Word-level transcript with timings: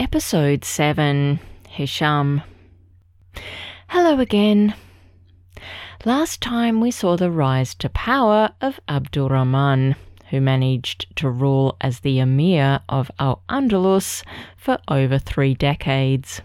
Episode 0.00 0.64
7 0.64 1.38
Hisham. 1.68 2.40
Hello 3.88 4.18
again. 4.18 4.72
Last 6.06 6.40
time 6.40 6.80
we 6.80 6.90
saw 6.90 7.18
the 7.18 7.30
rise 7.30 7.74
to 7.74 7.90
power 7.90 8.48
of 8.62 8.80
Abdurrahman, 8.88 9.96
who 10.30 10.40
managed 10.40 11.14
to 11.16 11.28
rule 11.28 11.76
as 11.82 12.00
the 12.00 12.18
Emir 12.18 12.80
of 12.88 13.10
Al 13.18 13.42
Andalus 13.50 14.24
for 14.56 14.78
over 14.88 15.18
three 15.18 15.52
decades. 15.52 16.40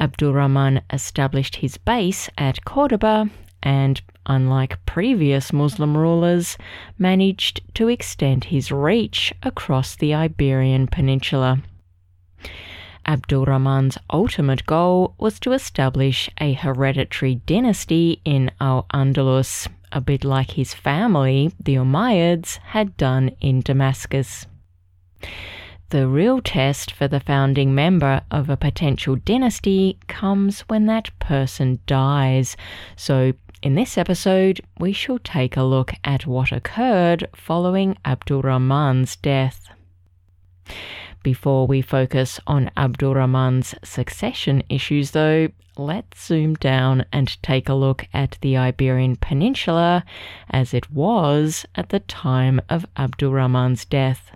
Abdurrahman 0.00 0.82
established 0.92 1.54
his 1.54 1.76
base 1.78 2.28
at 2.36 2.64
Cordoba 2.64 3.30
and, 3.62 4.02
unlike 4.26 4.84
previous 4.86 5.52
Muslim 5.52 5.96
rulers, 5.96 6.58
managed 6.98 7.60
to 7.74 7.86
extend 7.86 8.42
his 8.42 8.72
reach 8.72 9.32
across 9.44 9.94
the 9.94 10.12
Iberian 10.12 10.88
Peninsula. 10.88 11.62
Abdul 13.06 13.44
Rahman's 13.46 13.98
ultimate 14.10 14.66
goal 14.66 15.14
was 15.18 15.38
to 15.40 15.52
establish 15.52 16.30
a 16.40 16.52
hereditary 16.52 17.36
dynasty 17.46 18.20
in 18.24 18.50
Al 18.60 18.86
Andalus, 18.92 19.68
a 19.92 20.00
bit 20.00 20.24
like 20.24 20.52
his 20.52 20.74
family, 20.74 21.52
the 21.60 21.74
Umayyads, 21.74 22.58
had 22.58 22.96
done 22.96 23.30
in 23.40 23.60
Damascus. 23.60 24.46
The 25.90 26.08
real 26.08 26.40
test 26.40 26.90
for 26.90 27.06
the 27.06 27.20
founding 27.20 27.74
member 27.74 28.22
of 28.30 28.50
a 28.50 28.56
potential 28.56 29.16
dynasty 29.16 29.98
comes 30.08 30.60
when 30.62 30.86
that 30.86 31.16
person 31.18 31.78
dies. 31.86 32.56
So, 32.96 33.32
in 33.62 33.76
this 33.76 33.96
episode, 33.96 34.60
we 34.78 34.92
shall 34.92 35.18
take 35.20 35.56
a 35.56 35.62
look 35.62 35.92
at 36.02 36.26
what 36.26 36.52
occurred 36.52 37.28
following 37.34 37.96
Abdul 38.04 38.42
Rahman's 38.42 39.16
death. 39.16 39.68
Before 41.24 41.66
we 41.66 41.80
focus 41.80 42.38
on 42.46 42.70
Abdurrahman's 42.76 43.74
succession 43.82 44.62
issues, 44.68 45.12
though, 45.12 45.48
let's 45.78 46.22
zoom 46.22 46.52
down 46.52 47.06
and 47.14 47.42
take 47.42 47.66
a 47.66 47.74
look 47.74 48.06
at 48.12 48.36
the 48.42 48.58
Iberian 48.58 49.16
Peninsula 49.16 50.04
as 50.50 50.74
it 50.74 50.90
was 50.90 51.64
at 51.76 51.88
the 51.88 52.00
time 52.00 52.60
of 52.68 52.84
Abdurrahman's 52.98 53.86
death. 53.86 54.32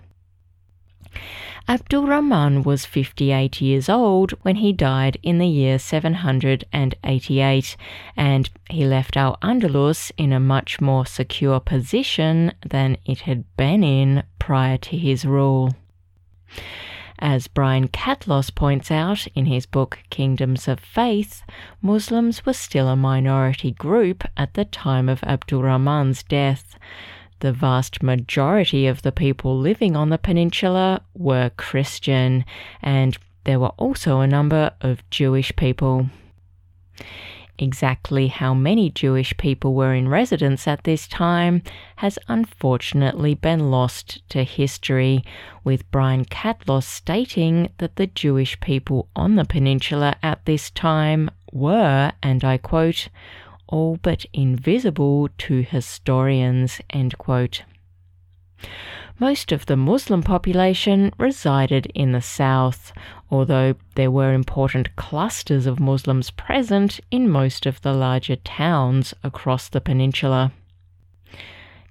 Abdurrahman 1.68 2.62
was 2.62 2.86
58 2.86 3.60
years 3.60 3.90
old 3.90 4.30
when 4.40 4.56
he 4.56 4.72
died 4.72 5.18
in 5.22 5.36
the 5.36 5.46
year 5.46 5.78
788, 5.78 7.76
and 8.16 8.50
he 8.70 8.86
left 8.86 9.14
Al 9.14 9.36
Andalus 9.42 10.10
in 10.16 10.32
a 10.32 10.40
much 10.40 10.80
more 10.80 11.04
secure 11.04 11.60
position 11.60 12.52
than 12.66 12.96
it 13.04 13.20
had 13.20 13.44
been 13.58 13.84
in 13.84 14.22
prior 14.38 14.78
to 14.78 14.96
his 14.96 15.26
rule. 15.26 15.74
As 17.18 17.48
Brian 17.48 17.88
Catlos 17.88 18.50
points 18.50 18.92
out 18.92 19.26
in 19.34 19.46
his 19.46 19.66
book 19.66 19.98
Kingdoms 20.08 20.68
of 20.68 20.78
Faith, 20.78 21.42
Muslims 21.82 22.46
were 22.46 22.52
still 22.52 22.88
a 22.88 22.94
minority 22.94 23.72
group 23.72 24.22
at 24.36 24.54
the 24.54 24.64
time 24.64 25.08
of 25.08 25.20
Abdurrahman's 25.22 26.22
death. 26.22 26.78
The 27.40 27.52
vast 27.52 28.02
majority 28.02 28.86
of 28.86 29.02
the 29.02 29.12
people 29.12 29.58
living 29.58 29.96
on 29.96 30.10
the 30.10 30.18
peninsula 30.18 31.02
were 31.14 31.50
Christian, 31.56 32.44
and 32.82 33.18
there 33.44 33.58
were 33.58 33.74
also 33.76 34.20
a 34.20 34.26
number 34.26 34.72
of 34.80 35.08
Jewish 35.10 35.54
people. 35.56 36.10
Exactly 37.60 38.28
how 38.28 38.54
many 38.54 38.88
Jewish 38.88 39.36
people 39.36 39.74
were 39.74 39.92
in 39.92 40.08
residence 40.08 40.68
at 40.68 40.84
this 40.84 41.08
time 41.08 41.62
has 41.96 42.16
unfortunately 42.28 43.34
been 43.34 43.70
lost 43.70 44.22
to 44.28 44.44
history, 44.44 45.24
with 45.64 45.90
Brian 45.90 46.24
Catlos 46.24 46.86
stating 46.86 47.70
that 47.78 47.96
the 47.96 48.06
Jewish 48.06 48.60
people 48.60 49.08
on 49.16 49.34
the 49.34 49.44
peninsula 49.44 50.14
at 50.22 50.44
this 50.44 50.70
time 50.70 51.30
were, 51.52 52.12
and 52.22 52.44
I 52.44 52.58
quote, 52.58 53.08
all 53.66 53.98
but 54.02 54.24
invisible 54.32 55.28
to 55.38 55.62
historians, 55.62 56.80
end 56.90 57.18
quote. 57.18 57.64
Most 59.20 59.50
of 59.50 59.66
the 59.66 59.76
Muslim 59.76 60.22
population 60.22 61.12
resided 61.18 61.86
in 61.86 62.12
the 62.12 62.22
south, 62.22 62.92
although 63.30 63.74
there 63.96 64.12
were 64.12 64.32
important 64.32 64.94
clusters 64.94 65.66
of 65.66 65.80
Muslims 65.80 66.30
present 66.30 67.00
in 67.10 67.28
most 67.28 67.66
of 67.66 67.80
the 67.82 67.92
larger 67.92 68.36
towns 68.36 69.14
across 69.24 69.68
the 69.68 69.80
peninsula. 69.80 70.52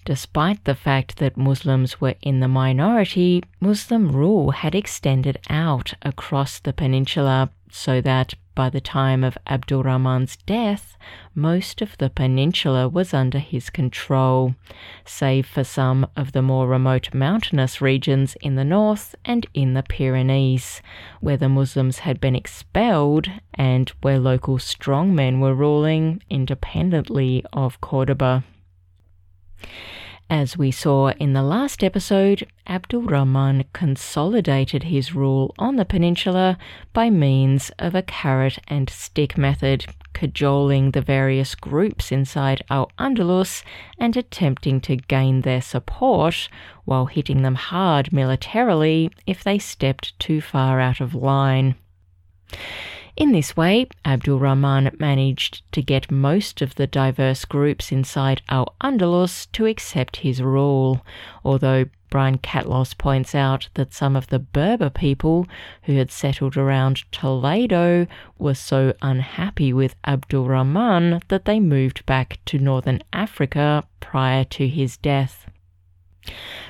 Despite 0.06 0.64
the 0.64 0.76
fact 0.76 1.18
that 1.18 1.36
Muslims 1.36 2.00
were 2.00 2.16
in 2.22 2.40
the 2.40 2.48
minority, 2.48 3.44
Muslim 3.60 4.14
rule 4.14 4.52
had 4.52 4.74
extended 4.74 5.38
out 5.50 5.96
across 6.04 6.60
the 6.60 6.72
peninsula 6.72 7.50
so 7.70 8.00
that 8.00 8.36
by 8.58 8.72
the 8.72 8.82
time 8.82 9.24
of 9.24 9.38
Abdurrahman's 9.46 10.36
death, 10.38 10.98
most 11.36 11.80
of 11.80 11.96
the 12.00 12.10
peninsula 12.10 12.90
was 12.90 13.14
under 13.14 13.38
his 13.38 13.70
control, 13.70 14.56
save 15.06 15.46
for 15.46 15.64
some 15.64 16.08
of 16.16 16.32
the 16.32 16.42
more 16.42 16.68
remote 16.68 17.14
mountainous 17.14 17.82
regions 17.82 18.36
in 18.42 18.56
the 18.56 18.66
north 18.66 19.14
and 19.24 19.46
in 19.54 19.76
the 19.76 19.84
Pyrenees, 19.84 20.82
where 21.22 21.38
the 21.38 21.48
Muslims 21.48 22.00
had 22.00 22.20
been 22.20 22.36
expelled 22.36 23.30
and 23.54 23.90
where 24.02 24.18
local 24.18 24.58
strongmen 24.58 25.40
were 25.40 25.54
ruling 25.54 26.24
independently 26.28 27.46
of 27.54 27.80
Cordoba. 27.80 28.44
As 30.30 30.58
we 30.58 30.72
saw 30.72 31.12
in 31.12 31.32
the 31.32 31.42
last 31.42 31.86
episode, 31.86 32.46
Abdul 32.68 33.04
Rahman 33.04 33.64
consolidated 33.72 34.84
his 34.84 35.16
rule 35.16 35.56
on 35.58 35.78
the 35.78 35.86
peninsula 35.86 36.58
by 36.92 37.10
means 37.10 37.72
of 37.80 37.96
a 37.96 38.02
carrot 38.02 38.60
and 38.68 38.90
stick 38.90 39.38
method, 39.38 39.86
cajoling 40.12 40.92
the 40.92 41.02
various 41.02 41.56
groups 41.56 42.12
inside 42.12 42.62
Al 42.70 42.92
Andalus 43.00 43.64
and 43.98 44.18
attempting 44.18 44.82
to 44.82 44.98
gain 44.98 45.42
their 45.42 45.62
support 45.62 46.50
while 46.84 47.06
hitting 47.06 47.42
them 47.44 47.56
hard 47.56 48.12
militarily 48.12 49.10
if 49.26 49.46
they 49.46 49.58
stepped 49.58 50.20
too 50.20 50.42
far 50.42 50.82
out 50.82 51.00
of 51.00 51.16
line. 51.16 51.76
In 53.18 53.32
this 53.32 53.58
way, 53.58 53.88
Abdul 54.06 54.38
Rahman 54.38 54.96
managed 55.00 55.64
to 55.72 55.82
get 55.82 56.12
most 56.12 56.62
of 56.62 56.76
the 56.76 56.86
diverse 56.86 57.46
groups 57.46 57.92
inside 57.92 58.44
Al 58.48 58.76
Andalus 58.80 59.52
to 59.54 59.66
accept 59.66 60.18
his 60.18 60.40
rule, 60.40 61.04
although 61.44 61.86
Brian 62.12 62.38
Catlos 62.38 62.94
points 62.94 63.34
out 63.34 63.70
that 63.74 63.92
some 63.92 64.16
of 64.16 64.28
the 64.28 64.38
Berber 64.38 64.92
people 64.92 65.48
who 65.84 65.96
had 65.96 66.12
settled 66.12 66.58
around 66.58 67.12
Toledo 67.12 68.06
were 68.38 68.54
so 68.54 68.94
unhappy 69.02 69.74
with 69.74 69.96
Abdul 70.06 70.46
Rahman 70.46 71.20
that 71.30 71.46
they 71.46 71.60
moved 71.60 72.06
back 72.06 72.38
to 72.46 72.60
northern 72.60 73.02
Africa 73.12 73.84
prior 74.00 74.44
to 74.44 74.68
his 74.68 74.96
death. 74.96 75.48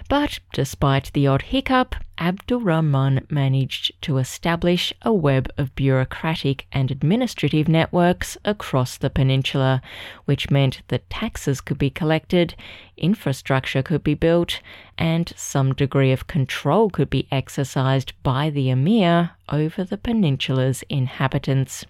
But 0.09 0.39
despite 0.53 1.11
the 1.13 1.27
odd 1.27 1.41
hiccup, 1.41 1.95
Abdul 2.17 2.61
Rahman 2.61 3.27
managed 3.29 4.01
to 4.03 4.17
establish 4.17 4.93
a 5.01 5.13
web 5.13 5.51
of 5.57 5.75
bureaucratic 5.75 6.65
and 6.71 6.89
administrative 6.89 7.67
networks 7.67 8.37
across 8.45 8.97
the 8.97 9.09
peninsula, 9.09 9.81
which 10.25 10.49
meant 10.49 10.81
that 10.87 11.09
taxes 11.09 11.61
could 11.61 11.77
be 11.77 11.89
collected, 11.89 12.55
infrastructure 12.95 13.83
could 13.83 14.03
be 14.03 14.13
built, 14.13 14.61
and 14.97 15.33
some 15.35 15.73
degree 15.73 16.11
of 16.11 16.27
control 16.27 16.89
could 16.89 17.09
be 17.09 17.27
exercised 17.31 18.13
by 18.23 18.49
the 18.49 18.69
emir 18.69 19.31
over 19.49 19.83
the 19.83 19.97
peninsula's 19.97 20.83
inhabitants. 20.89 21.85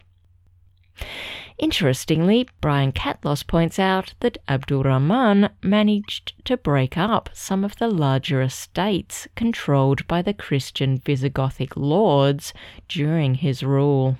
Interestingly, 1.57 2.47
Brian 2.61 2.91
Catlos 2.91 3.41
points 3.41 3.79
out 3.79 4.13
that 4.19 4.37
Abdul 4.47 4.83
Rahman 4.83 5.49
managed 5.63 6.33
to 6.45 6.55
break 6.55 6.97
up 6.97 7.31
some 7.33 7.63
of 7.63 7.77
the 7.77 7.87
larger 7.87 8.43
estates 8.43 9.27
controlled 9.35 10.07
by 10.07 10.21
the 10.21 10.35
Christian 10.35 10.99
Visigothic 10.99 11.75
lords 11.75 12.53
during 12.87 13.35
his 13.35 13.63
rule. 13.63 14.17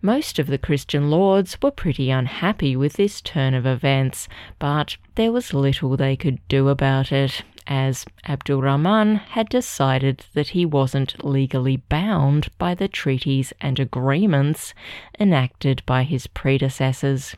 Most 0.00 0.38
of 0.38 0.46
the 0.46 0.58
Christian 0.58 1.10
lords 1.10 1.58
were 1.60 1.72
pretty 1.72 2.10
unhappy 2.10 2.76
with 2.76 2.92
this 2.92 3.20
turn 3.20 3.54
of 3.54 3.66
events, 3.66 4.28
but 4.60 4.96
there 5.16 5.32
was 5.32 5.52
little 5.52 5.96
they 5.96 6.14
could 6.14 6.38
do 6.46 6.68
about 6.68 7.10
it, 7.10 7.42
as 7.66 8.04
Abdul 8.28 8.62
Rahman 8.62 9.16
had 9.16 9.48
decided 9.48 10.24
that 10.34 10.48
he 10.48 10.64
wasn't 10.64 11.24
legally 11.24 11.76
bound 11.76 12.48
by 12.58 12.74
the 12.74 12.88
treaties 12.88 13.52
and 13.60 13.78
agreements 13.78 14.74
enacted 15.18 15.82
by 15.86 16.04
his 16.04 16.26
predecessors. 16.26 17.36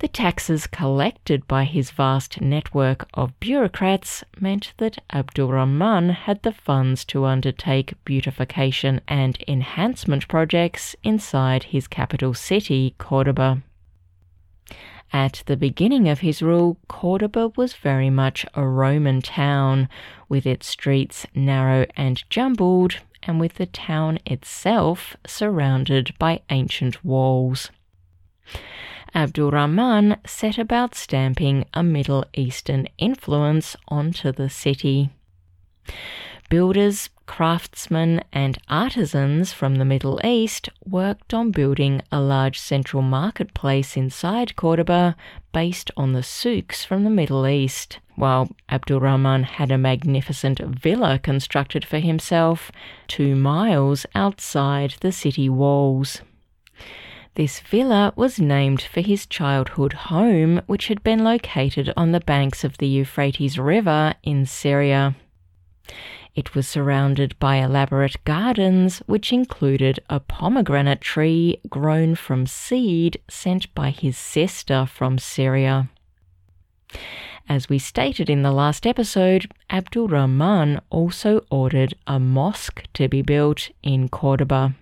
The 0.00 0.08
taxes 0.08 0.66
collected 0.66 1.46
by 1.46 1.64
his 1.64 1.90
vast 1.90 2.40
network 2.40 3.08
of 3.14 3.38
bureaucrats 3.40 4.24
meant 4.40 4.72
that 4.78 4.98
Abdul 5.12 5.52
Rahman 5.52 6.10
had 6.10 6.42
the 6.42 6.52
funds 6.52 7.04
to 7.06 7.24
undertake 7.24 7.94
beautification 8.04 9.00
and 9.06 9.38
enhancement 9.46 10.26
projects 10.26 10.96
inside 11.04 11.64
his 11.64 11.86
capital 11.86 12.34
city, 12.34 12.94
Cordoba. 12.98 13.62
At 15.14 15.44
the 15.46 15.56
beginning 15.56 16.08
of 16.08 16.20
his 16.20 16.42
rule, 16.42 16.76
Cordoba 16.88 17.52
was 17.54 17.74
very 17.74 18.10
much 18.10 18.44
a 18.54 18.66
Roman 18.66 19.22
town, 19.22 19.88
with 20.28 20.44
its 20.44 20.66
streets 20.66 21.24
narrow 21.36 21.86
and 21.96 22.28
jumbled, 22.30 22.96
and 23.22 23.38
with 23.38 23.54
the 23.54 23.66
town 23.66 24.18
itself 24.26 25.16
surrounded 25.24 26.18
by 26.18 26.40
ancient 26.50 27.04
walls. 27.04 27.70
Abdul 29.14 29.52
Rahman 29.52 30.16
set 30.26 30.58
about 30.58 30.96
stamping 30.96 31.64
a 31.72 31.84
Middle 31.84 32.24
Eastern 32.34 32.88
influence 32.98 33.76
onto 33.86 34.32
the 34.32 34.50
city. 34.50 35.10
Builders, 36.50 37.08
craftsmen, 37.26 38.22
and 38.32 38.58
artisans 38.68 39.52
from 39.52 39.76
the 39.76 39.84
Middle 39.84 40.20
East 40.24 40.68
worked 40.84 41.32
on 41.32 41.50
building 41.50 42.02
a 42.12 42.20
large 42.20 42.58
central 42.58 43.02
marketplace 43.02 43.96
inside 43.96 44.56
Cordoba 44.56 45.16
based 45.52 45.90
on 45.96 46.12
the 46.12 46.22
souks 46.22 46.84
from 46.84 47.04
the 47.04 47.10
Middle 47.10 47.46
East, 47.46 47.98
while 48.16 48.48
Abdul 48.68 49.00
Rahman 49.00 49.44
had 49.44 49.70
a 49.70 49.78
magnificent 49.78 50.58
villa 50.60 51.18
constructed 51.18 51.84
for 51.84 51.98
himself 51.98 52.70
two 53.08 53.34
miles 53.34 54.06
outside 54.14 54.96
the 55.00 55.12
city 55.12 55.48
walls. 55.48 56.22
This 57.34 57.58
villa 57.60 58.12
was 58.14 58.38
named 58.38 58.82
for 58.82 59.00
his 59.00 59.26
childhood 59.26 59.92
home, 59.92 60.60
which 60.66 60.86
had 60.86 61.02
been 61.02 61.24
located 61.24 61.92
on 61.96 62.12
the 62.12 62.20
banks 62.20 62.62
of 62.62 62.78
the 62.78 62.86
Euphrates 62.86 63.58
River 63.58 64.14
in 64.22 64.46
Syria. 64.46 65.16
It 66.34 66.54
was 66.54 66.66
surrounded 66.66 67.38
by 67.38 67.56
elaborate 67.56 68.22
gardens, 68.24 68.98
which 69.06 69.32
included 69.32 70.00
a 70.10 70.18
pomegranate 70.18 71.00
tree 71.00 71.60
grown 71.68 72.16
from 72.16 72.46
seed 72.46 73.18
sent 73.28 73.72
by 73.74 73.90
his 73.90 74.18
sister 74.18 74.84
from 74.84 75.18
Syria. 75.18 75.88
As 77.48 77.68
we 77.68 77.78
stated 77.78 78.28
in 78.28 78.42
the 78.42 78.52
last 78.52 78.86
episode, 78.86 79.52
Abdul 79.70 80.08
Rahman 80.08 80.80
also 80.90 81.44
ordered 81.50 81.94
a 82.06 82.18
mosque 82.18 82.82
to 82.94 83.06
be 83.06 83.22
built 83.22 83.70
in 83.82 84.08
Cordoba. 84.08 84.74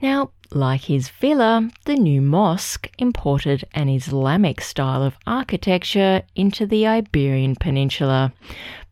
Now, 0.00 0.30
like 0.54 0.82
his 0.82 1.08
villa, 1.08 1.68
the 1.84 1.96
new 1.96 2.20
mosque 2.20 2.90
imported 2.98 3.64
an 3.74 3.88
Islamic 3.88 4.60
style 4.60 5.02
of 5.02 5.16
architecture 5.26 6.22
into 6.34 6.66
the 6.66 6.86
Iberian 6.86 7.56
Peninsula, 7.56 8.32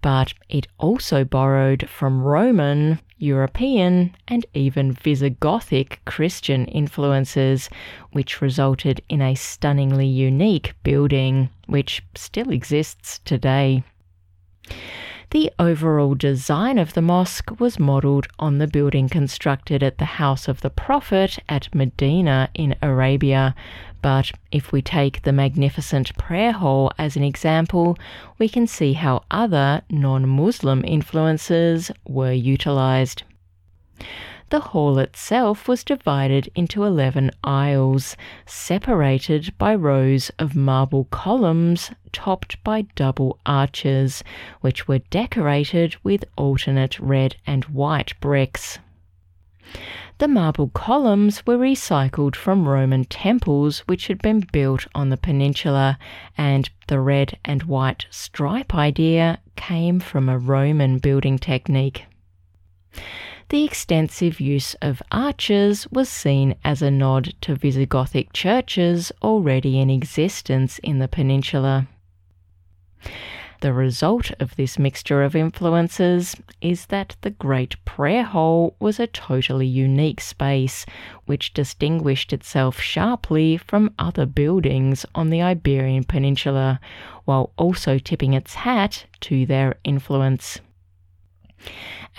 but 0.01 0.35
it 0.49 0.67
also 0.79 1.25
borrowed 1.25 1.89
from 1.89 2.23
Roman, 2.23 2.99
European, 3.19 4.15
and 4.27 4.45
even 4.53 4.95
Visigothic 4.95 5.99
Christian 6.05 6.67
influences, 6.67 7.71
which 8.11 8.43
resulted 8.43 9.01
in 9.09 9.23
a 9.23 9.37
stunningly 9.37 10.09
unique 10.09 10.75
building, 10.83 11.49
which 11.67 12.03
still 12.15 12.51
exists 12.51 13.21
today. 13.25 13.85
The 15.33 15.51
overall 15.59 16.15
design 16.15 16.77
of 16.77 16.93
the 16.93 17.01
mosque 17.01 17.59
was 17.59 17.79
modelled 17.79 18.27
on 18.39 18.59
the 18.59 18.67
building 18.67 19.09
constructed 19.09 19.83
at 19.83 19.97
the 19.97 20.21
house 20.21 20.47
of 20.47 20.61
the 20.61 20.69
Prophet 20.69 21.39
at 21.49 21.75
Medina 21.75 22.51
in 22.53 22.77
Arabia. 22.83 23.55
But 24.03 24.33
if 24.51 24.73
we 24.73 24.83
take 24.83 25.23
the 25.23 25.33
magnificent 25.33 26.15
prayer 26.19 26.53
hall 26.53 26.93
as 26.99 27.17
an 27.17 27.23
example, 27.23 27.97
we 28.39 28.47
can 28.47 28.67
see 28.67 28.93
how 28.93 29.25
other 29.31 29.81
non 29.89 30.29
Muslim 30.29 30.85
influences 30.85 31.91
were 32.07 32.33
utilised. 32.33 33.23
The 34.53 34.61
hall 34.61 34.99
itself 34.99 35.67
was 35.67 35.83
divided 35.83 36.51
into 36.55 36.85
11 36.85 37.31
aisles, 37.43 38.19
separated 38.45 39.57
by 39.57 39.75
rows 39.75 40.31
of 40.39 40.55
marble 40.55 41.05
columns 41.05 41.91
topped 42.13 42.63
by 42.63 42.83
double 42.95 43.39
arches, 43.47 44.23
which 44.61 44.87
were 44.87 44.99
decorated 44.99 45.97
with 46.03 46.27
alternate 46.37 47.01
red 47.01 47.37
and 47.47 47.65
white 47.65 48.13
bricks. 48.21 48.79
The 50.19 50.29
marble 50.29 50.69
columns 50.69 51.47
were 51.47 51.57
recycled 51.57 52.37
from 52.37 52.69
Roman 52.69 53.05
temples 53.07 53.79
which 53.87 54.09
had 54.09 54.21
been 54.21 54.41
built 54.53 54.87
on 54.95 55.09
the 55.09 55.17
peninsula, 55.17 55.99
and 56.37 56.69
the 56.89 57.01
red 57.01 57.39
and 57.43 57.63
white 57.63 58.05
stripe 58.11 58.75
idea 58.75 59.39
came 59.57 59.99
from 59.99 60.29
a 60.29 60.37
Roman 60.37 60.99
building 60.99 61.39
technique 61.39 62.05
the 63.53 63.65
extensive 63.65 64.41
use 64.41 64.73
of 64.81 65.03
arches 65.13 65.87
was 65.93 66.09
seen 66.09 66.55
as 66.65 66.81
a 66.81 66.91
nod 66.91 67.35
to 67.43 67.55
Visigothic 67.55 68.33
churches 68.33 69.13
already 69.23 69.79
in 69.79 69.91
existence 69.91 70.79
in 70.79 71.01
the 71.01 71.07
peninsula. 71.07 71.87
The 73.61 73.75
result 73.75 74.31
of 74.41 74.57
this 74.57 74.79
mixture 74.79 75.23
of 75.23 75.37
influences 75.37 76.35
is 76.63 76.87
that 76.87 77.17
the 77.21 77.29
Great 77.29 77.77
Prayer 77.85 78.23
Hall 78.23 78.75
was 78.81 78.99
a 78.99 79.07
totally 79.07 79.67
unique 79.67 80.23
space, 80.23 80.87
which 81.27 81.53
distinguished 81.53 82.33
itself 82.33 82.81
sharply 82.81 83.59
from 83.59 83.93
other 83.99 84.25
buildings 84.25 85.05
on 85.15 85.29
the 85.29 85.43
Iberian 85.43 86.05
Peninsula, 86.05 86.81
while 87.27 87.53
also 87.59 87.99
tipping 87.99 88.33
its 88.33 88.55
hat 88.55 89.05
to 89.21 89.45
their 89.45 89.77
influence. 89.85 90.59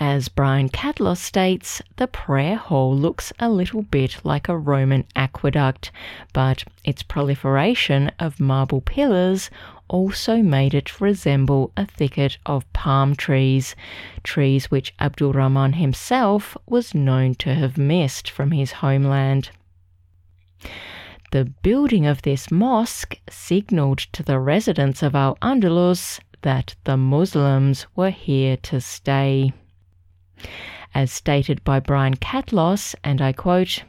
As 0.00 0.28
Brian 0.28 0.68
Catlos 0.68 1.20
states, 1.20 1.80
the 1.96 2.08
prayer 2.08 2.56
hall 2.56 2.96
looks 2.96 3.32
a 3.38 3.48
little 3.48 3.82
bit 3.82 4.16
like 4.24 4.48
a 4.48 4.58
Roman 4.58 5.04
aqueduct, 5.14 5.92
but 6.32 6.64
its 6.82 7.04
proliferation 7.04 8.10
of 8.18 8.40
marble 8.40 8.80
pillars 8.80 9.50
also 9.86 10.38
made 10.38 10.74
it 10.74 11.00
resemble 11.00 11.70
a 11.76 11.86
thicket 11.86 12.38
of 12.44 12.70
palm 12.72 13.14
trees, 13.14 13.76
trees 14.24 14.70
which 14.70 14.94
Abdul 14.98 15.32
Rahman 15.32 15.74
himself 15.74 16.56
was 16.66 16.94
known 16.94 17.34
to 17.36 17.54
have 17.54 17.78
missed 17.78 18.28
from 18.28 18.50
his 18.50 18.72
homeland. 18.72 19.50
The 21.30 21.44
building 21.44 22.06
of 22.06 22.22
this 22.22 22.50
mosque 22.50 23.18
signalled 23.28 23.98
to 23.98 24.22
the 24.22 24.38
residents 24.38 25.02
of 25.02 25.14
Al 25.14 25.36
Andalus 25.42 26.20
that 26.44 26.76
the 26.84 26.96
Muslims 26.96 27.86
were 27.96 28.10
here 28.10 28.56
to 28.58 28.80
stay. 28.80 29.52
As 30.94 31.10
stated 31.10 31.64
by 31.64 31.80
Brian 31.80 32.16
Catlos, 32.16 32.94
and 33.02 33.20
I 33.20 33.32
quote, 33.32 33.82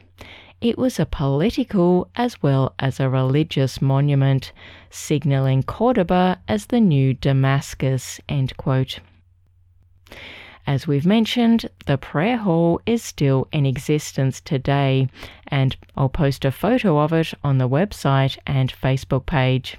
it 0.62 0.78
was 0.78 0.98
a 0.98 1.04
political 1.04 2.08
as 2.16 2.42
well 2.42 2.74
as 2.78 2.98
a 2.98 3.10
religious 3.10 3.82
monument, 3.82 4.52
signalling 4.88 5.64
Cordoba 5.64 6.40
as 6.48 6.66
the 6.66 6.80
new 6.80 7.12
Damascus. 7.12 8.18
As 10.66 10.86
we've 10.86 11.06
mentioned, 11.06 11.68
the 11.84 11.98
prayer 11.98 12.38
hall 12.38 12.80
is 12.86 13.02
still 13.02 13.48
in 13.52 13.66
existence 13.66 14.40
today, 14.40 15.08
and 15.46 15.76
I'll 15.94 16.08
post 16.08 16.46
a 16.46 16.50
photo 16.50 16.98
of 17.00 17.12
it 17.12 17.34
on 17.44 17.58
the 17.58 17.68
website 17.68 18.38
and 18.46 18.72
Facebook 18.72 19.26
page. 19.26 19.76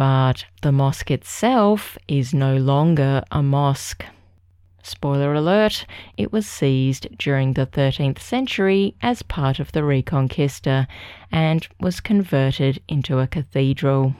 But 0.00 0.46
the 0.62 0.72
mosque 0.72 1.10
itself 1.10 1.98
is 2.08 2.32
no 2.32 2.56
longer 2.56 3.22
a 3.30 3.42
mosque. 3.42 4.02
Spoiler 4.82 5.34
alert, 5.34 5.84
it 6.16 6.32
was 6.32 6.46
seized 6.46 7.18
during 7.18 7.52
the 7.52 7.66
13th 7.66 8.18
century 8.18 8.94
as 9.02 9.20
part 9.20 9.58
of 9.60 9.72
the 9.72 9.82
Reconquista 9.82 10.86
and 11.30 11.68
was 11.80 12.00
converted 12.00 12.80
into 12.88 13.18
a 13.18 13.26
cathedral. 13.26 14.14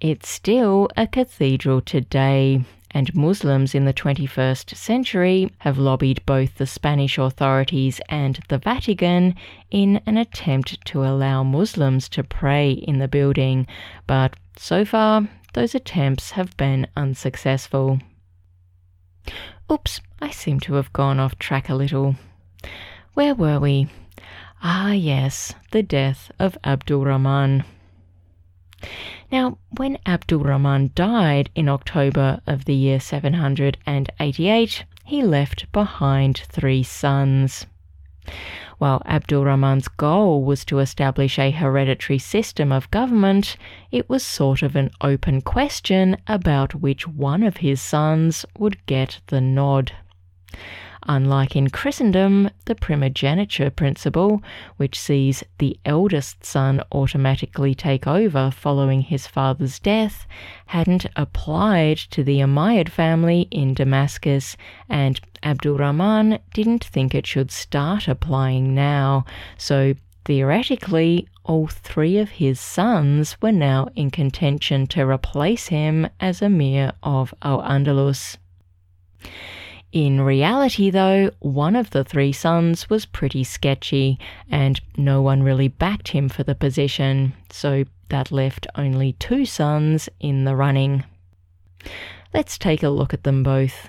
It's 0.00 0.28
still 0.28 0.90
a 0.96 1.08
cathedral 1.08 1.80
today, 1.80 2.64
and 2.96 3.14
Muslims 3.14 3.74
in 3.74 3.84
the 3.84 3.92
21st 3.92 4.74
century 4.74 5.50
have 5.58 5.76
lobbied 5.76 6.24
both 6.24 6.54
the 6.54 6.66
Spanish 6.66 7.18
authorities 7.18 8.00
and 8.08 8.40
the 8.48 8.56
Vatican 8.56 9.34
in 9.70 10.00
an 10.06 10.16
attempt 10.16 10.82
to 10.86 11.04
allow 11.04 11.42
Muslims 11.42 12.08
to 12.08 12.24
pray 12.24 12.70
in 12.70 12.98
the 12.98 13.06
building, 13.06 13.66
but 14.06 14.34
so 14.56 14.82
far 14.82 15.28
those 15.52 15.74
attempts 15.74 16.30
have 16.30 16.56
been 16.56 16.86
unsuccessful. 16.96 17.98
Oops, 19.70 20.00
I 20.22 20.30
seem 20.30 20.58
to 20.60 20.74
have 20.74 20.90
gone 20.94 21.20
off 21.20 21.38
track 21.38 21.68
a 21.68 21.74
little. 21.74 22.16
Where 23.12 23.34
were 23.34 23.60
we? 23.60 23.88
Ah, 24.62 24.92
yes, 24.92 25.52
the 25.70 25.82
death 25.82 26.32
of 26.38 26.56
Abdul 26.64 27.04
Rahman. 27.04 27.62
Now, 29.32 29.58
when 29.76 29.98
Abdul 30.06 30.40
Rahman 30.40 30.90
died 30.94 31.50
in 31.54 31.68
October 31.68 32.40
of 32.46 32.66
the 32.66 32.74
year 32.74 33.00
788, 33.00 34.84
he 35.04 35.22
left 35.22 35.72
behind 35.72 36.42
three 36.48 36.82
sons. 36.82 37.66
While 38.78 39.02
Abdul 39.06 39.44
Rahman's 39.44 39.88
goal 39.88 40.44
was 40.44 40.64
to 40.66 40.80
establish 40.80 41.38
a 41.38 41.50
hereditary 41.50 42.18
system 42.18 42.72
of 42.72 42.90
government, 42.90 43.56
it 43.90 44.08
was 44.08 44.22
sort 44.22 44.62
of 44.62 44.76
an 44.76 44.90
open 45.00 45.40
question 45.40 46.16
about 46.26 46.74
which 46.74 47.08
one 47.08 47.42
of 47.42 47.58
his 47.58 47.80
sons 47.80 48.44
would 48.58 48.84
get 48.86 49.20
the 49.28 49.40
nod. 49.40 49.92
Unlike 51.08 51.54
in 51.54 51.70
Christendom, 51.70 52.50
the 52.64 52.74
primogeniture 52.74 53.70
principle, 53.70 54.42
which 54.76 54.98
sees 54.98 55.44
the 55.58 55.78
eldest 55.84 56.44
son 56.44 56.82
automatically 56.90 57.76
take 57.76 58.08
over 58.08 58.50
following 58.50 59.02
his 59.02 59.28
father's 59.28 59.78
death, 59.78 60.26
hadn't 60.66 61.06
applied 61.14 61.96
to 62.10 62.24
the 62.24 62.40
Umayyad 62.40 62.88
family 62.88 63.46
in 63.52 63.72
Damascus, 63.72 64.56
and 64.88 65.20
Abdul 65.44 65.78
Rahman 65.78 66.40
didn't 66.52 66.84
think 66.84 67.14
it 67.14 67.26
should 67.26 67.52
start 67.52 68.08
applying 68.08 68.74
now, 68.74 69.24
so 69.56 69.94
theoretically, 70.24 71.28
all 71.44 71.68
three 71.68 72.18
of 72.18 72.30
his 72.30 72.58
sons 72.58 73.40
were 73.40 73.52
now 73.52 73.86
in 73.94 74.10
contention 74.10 74.88
to 74.88 75.06
replace 75.06 75.68
him 75.68 76.08
as 76.18 76.42
Emir 76.42 76.92
of 77.04 77.32
Al 77.42 77.62
Andalus. 77.62 78.38
In 79.96 80.20
reality, 80.20 80.90
though, 80.90 81.30
one 81.38 81.74
of 81.74 81.88
the 81.88 82.04
three 82.04 82.30
sons 82.30 82.90
was 82.90 83.06
pretty 83.06 83.42
sketchy, 83.44 84.18
and 84.50 84.78
no 84.98 85.22
one 85.22 85.42
really 85.42 85.68
backed 85.68 86.08
him 86.08 86.28
for 86.28 86.42
the 86.42 86.54
position, 86.54 87.32
so 87.48 87.84
that 88.10 88.30
left 88.30 88.66
only 88.74 89.14
two 89.14 89.46
sons 89.46 90.10
in 90.20 90.44
the 90.44 90.54
running. 90.54 91.02
Let's 92.34 92.58
take 92.58 92.82
a 92.82 92.90
look 92.90 93.14
at 93.14 93.24
them 93.24 93.42
both. 93.42 93.88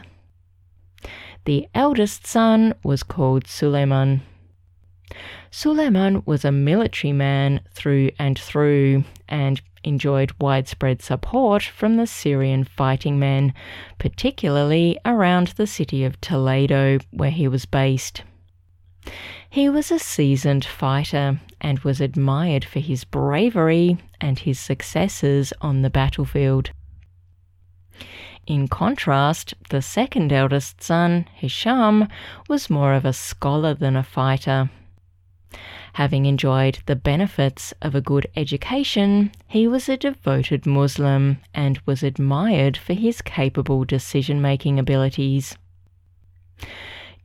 The 1.43 1.67
eldest 1.75 2.25
son 2.25 2.73
was 2.83 3.03
called 3.03 3.45
Suleiman. 3.45 4.21
Suleiman 5.51 6.23
was 6.25 6.45
a 6.45 6.53
military 6.53 7.11
man 7.11 7.59
through 7.73 8.11
and 8.17 8.39
through, 8.39 9.03
and 9.27 9.61
enjoyed 9.87 10.33
widespread 10.39 11.01
support 11.01 11.63
from 11.63 11.95
the 11.95 12.07
Syrian 12.07 12.63
fighting 12.63 13.17
men, 13.17 13.53
particularly 13.97 14.99
around 15.05 15.47
the 15.49 15.67
city 15.67 16.03
of 16.03 16.19
Toledo, 16.21 16.99
where 17.11 17.31
he 17.31 17.47
was 17.47 17.65
based. 17.65 18.23
He 19.49 19.69
was 19.69 19.89
a 19.91 19.99
seasoned 19.99 20.65
fighter 20.65 21.39
and 21.61 21.79
was 21.79 22.01
admired 22.01 22.65
for 22.65 22.79
his 22.79 23.05
bravery 23.05 23.97
and 24.19 24.37
his 24.37 24.59
successes 24.59 25.53
on 25.61 25.81
the 25.81 25.89
battlefield. 25.89 26.71
In 28.45 28.67
contrast, 28.67 29.53
the 29.69 29.81
second 29.81 30.31
eldest 30.31 30.81
son, 30.81 31.25
Hisham, 31.33 32.07
was 32.47 32.69
more 32.69 32.93
of 32.93 33.05
a 33.05 33.13
scholar 33.13 33.73
than 33.73 33.95
a 33.95 34.03
fighter. 34.03 34.69
Having 35.97 36.27
enjoyed 36.27 36.77
the 36.85 36.95
benefits 36.95 37.73
of 37.81 37.95
a 37.95 38.01
good 38.01 38.27
education, 38.35 39.31
he 39.47 39.67
was 39.67 39.89
a 39.89 39.97
devoted 39.97 40.67
Muslim 40.67 41.39
and 41.55 41.81
was 41.87 42.03
admired 42.03 42.77
for 42.77 42.93
his 42.93 43.23
capable 43.23 43.83
decision 43.83 44.39
making 44.39 44.77
abilities. 44.77 45.57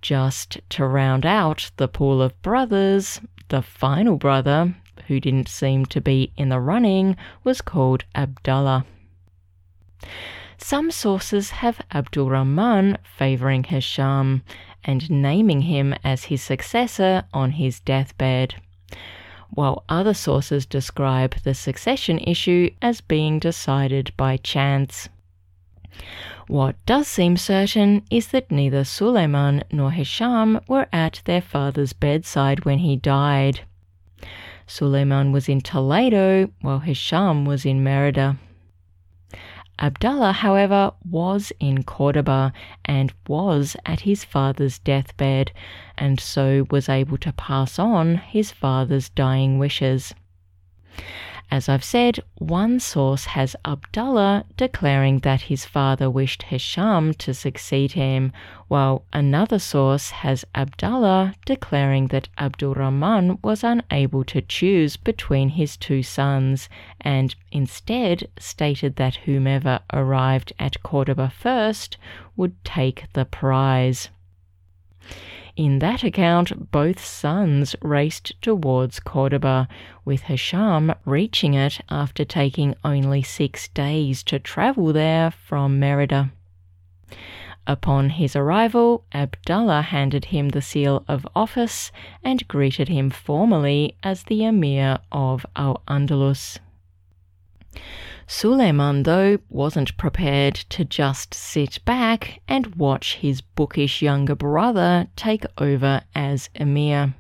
Just 0.01 0.59
to 0.71 0.87
round 0.87 1.27
out 1.27 1.71
the 1.77 1.87
pool 1.87 2.23
of 2.23 2.41
brothers, 2.41 3.21
the 3.49 3.61
final 3.61 4.17
brother, 4.17 4.75
who 5.07 5.21
didn't 5.21 5.51
seem 5.51 5.85
to 5.85 6.01
be 6.01 6.33
in 6.39 6.49
the 6.49 6.59
running, 6.59 7.15
was 7.45 7.61
called 7.61 8.07
Abdullah. 8.15 8.87
Some 10.57 10.91
sources 10.91 11.51
have 11.51 11.83
Abdul 11.93 12.31
Rahman 12.31 12.97
favouring 13.03 13.65
Hisham, 13.65 14.43
and 14.85 15.11
naming 15.11 15.63
him 15.63 15.95
as 16.05 16.25
his 16.25 16.43
successor 16.43 17.25
on 17.33 17.53
his 17.53 17.81
deathbed, 17.81 18.55
while 19.51 19.85
other 19.89 20.15
sources 20.15 20.67
describe 20.67 21.35
the 21.45 21.55
succession 21.55 22.19
issue 22.19 22.71
as 22.81 23.01
being 23.01 23.39
decided 23.39 24.13
by 24.17 24.37
chance. 24.37 25.09
What 26.49 26.77
does 26.87 27.07
seem 27.07 27.37
certain 27.37 28.03
is 28.11 28.29
that 28.29 28.51
neither 28.51 28.85
Suleiman 28.85 29.63
nor 29.71 29.91
Hisham 29.91 30.61
were 30.67 30.87
at 30.93 31.23
their 31.25 31.43
father's 31.43 31.93
bedside 31.93 32.65
when 32.65 32.79
he 32.79 32.97
died. 32.97 33.61
Suleiman 34.67 35.33
was 35.33 35.49
in 35.49 35.61
Toledo 35.61 36.51
while 36.61 36.81
Hisham 36.81 37.45
was 37.45 37.67
in 37.67 37.85
Merida. 37.85 38.39
Abdullah, 39.83 40.33
however, 40.33 40.93
was 41.05 41.53
in 41.59 41.83
Cordoba 41.83 42.53
and 42.85 43.13
was 43.27 43.77
at 43.85 44.01
his 44.01 44.23
father's 44.23 44.79
deathbed, 44.79 45.51
and 45.99 46.21
so 46.21 46.67
was 46.71 46.89
able 46.89 47.19
to 47.19 47.33
pass 47.33 47.81
on 47.81 48.15
his 48.19 48.53
father's 48.53 49.09
dying 49.09 49.59
wishes. 49.59 50.15
As 51.53 51.69
I've 51.69 51.85
said, 51.85 52.19
one 52.39 52.81
source 52.81 53.27
has 53.27 53.55
Abdullah 53.67 54.47
declaring 54.57 55.19
that 55.19 55.43
his 55.43 55.67
father 55.67 56.09
wished 56.09 56.45
Hisham 56.45 57.13
to 57.19 57.35
succeed 57.35 57.93
him, 57.93 58.33
while 58.69 59.05
another 59.13 59.59
source 59.59 60.13
has 60.25 60.47
Abdullah 60.55 61.35
declaring 61.45 62.07
that 62.07 62.31
Abdurrahman 62.39 63.39
was 63.45 63.63
unable 63.63 64.25
to 64.25 64.41
choose 64.41 64.97
between 64.97 65.51
his 65.51 65.77
two 65.77 66.03
sons 66.03 66.71
and 67.03 67.35
instead 67.51 68.29
stated 68.39 68.97
that 68.97 69.17
whomever 69.27 69.81
arrived 69.93 70.55
at 70.59 70.83
Cordoba 70.83 71.29
first 71.29 71.99
would 72.35 72.65
take 72.65 73.13
the 73.13 73.27
prize. 73.27 74.09
In 75.57 75.81
that 75.81 76.03
account, 76.03 76.71
both 76.71 77.05
sons 77.05 77.77
raced 77.83 78.41
towards 78.41 79.01
Cordoba, 79.01 79.69
with 80.05 80.23
Hisham 80.23 80.95
reaching 81.05 81.53
it 81.53 81.81
after 81.91 82.25
taking 82.25 82.75
only 82.83 83.23
six 83.23 83.69
days 83.69 84.23
to 84.25 84.39
travel 84.39 84.95
there 84.95 85.31
from 85.31 85.79
Merida. 85.79 86.31
Upon 87.67 88.11
his 88.11 88.35
arrival, 88.35 89.05
Abdullah 89.13 89.83
handed 89.83 90.27
him 90.27 90.49
the 90.49 90.63
seal 90.63 91.05
of 91.07 91.29
office 91.37 91.93
and 92.25 92.49
greeted 92.49 92.89
him 92.89 93.11
formally 93.11 93.95
as 94.03 94.25
the 94.25 94.45
Emir 94.45 94.99
of 95.13 95.45
Al 95.55 95.83
Andalus. 95.87 96.59
Suleiman, 98.27 99.03
though, 99.03 99.39
wasn't 99.49 99.97
prepared 99.97 100.55
to 100.55 100.85
just 100.85 101.35
sit 101.35 101.85
back 101.85 102.41
and 102.49 102.75
watch 102.77 103.17
his 103.17 103.41
bookish 103.41 104.01
younger 104.03 104.35
brother 104.35 105.09
take 105.17 105.45
over 105.59 106.03
as 106.15 106.49
emir. 106.55 107.15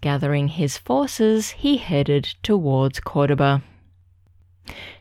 Gathering 0.00 0.48
his 0.48 0.78
forces, 0.78 1.50
he 1.50 1.76
headed 1.78 2.24
towards 2.42 3.00
Cordoba. 3.00 3.62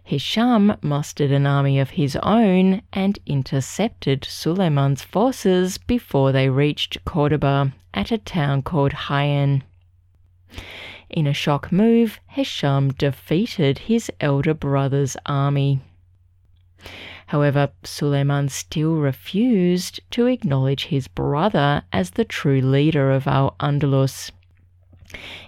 Hisham 0.03 0.75
mustered 0.81 1.31
an 1.31 1.45
army 1.47 1.79
of 1.79 1.91
his 1.91 2.15
own 2.17 2.81
and 2.91 3.19
intercepted 3.25 4.25
Suleiman's 4.25 5.01
forces 5.01 5.77
before 5.77 6.31
they 6.31 6.49
reached 6.49 7.03
Cordoba 7.05 7.73
at 7.93 8.11
a 8.11 8.17
town 8.17 8.61
called 8.61 8.91
Jaen. 8.91 9.61
In 11.13 11.27
a 11.27 11.33
shock 11.33 11.71
move, 11.71 12.19
Hisham 12.25 12.89
defeated 12.89 13.77
his 13.77 14.11
elder 14.19 14.55
brother's 14.55 15.15
army. 15.27 15.79
However, 17.27 17.69
Suleiman 17.83 18.49
still 18.49 18.95
refused 18.95 19.99
to 20.09 20.25
acknowledge 20.25 20.85
his 20.85 21.07
brother 21.07 21.83
as 21.93 22.11
the 22.11 22.25
true 22.25 22.61
leader 22.61 23.11
of 23.11 23.27
Al 23.27 23.55
Andalus. 23.59 24.31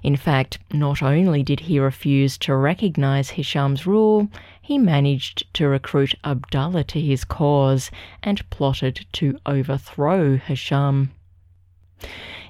In 0.04 0.16
fact, 0.16 0.60
not 0.72 1.02
only 1.02 1.42
did 1.42 1.62
he 1.62 1.80
refuse 1.80 2.38
to 2.38 2.56
recognize 2.56 3.32
Hisham's 3.32 3.88
rule, 3.88 4.30
he 4.62 4.78
managed 4.78 5.52
to 5.56 5.68
recruit 5.68 6.14
Abdullah 6.24 6.84
to 6.84 7.02
his 7.02 7.26
cause 7.26 7.90
and 8.22 8.48
plotted 8.52 9.08
to 9.14 9.40
overthrow 9.48 10.38
Hisham. 10.38 11.12